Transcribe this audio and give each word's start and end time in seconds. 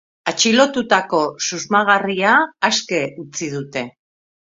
Atxilotutako 0.29 1.19
susmagarria 1.47 2.31
aske 2.71 3.03
utzi 3.25 3.51
dute. 3.53 3.85